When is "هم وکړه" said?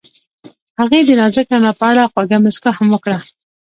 2.77-3.17